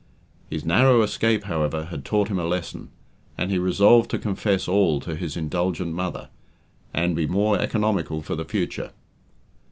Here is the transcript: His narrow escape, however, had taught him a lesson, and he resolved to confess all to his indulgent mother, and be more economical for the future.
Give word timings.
His 0.49 0.65
narrow 0.65 1.03
escape, 1.03 1.43
however, 1.43 1.85
had 1.91 2.03
taught 2.03 2.29
him 2.29 2.39
a 2.39 2.45
lesson, 2.47 2.89
and 3.37 3.51
he 3.51 3.59
resolved 3.59 4.09
to 4.09 4.17
confess 4.17 4.67
all 4.67 4.99
to 4.99 5.15
his 5.15 5.37
indulgent 5.37 5.93
mother, 5.93 6.29
and 6.91 7.15
be 7.15 7.27
more 7.27 7.59
economical 7.59 8.23
for 8.23 8.35
the 8.35 8.43
future. 8.45 8.93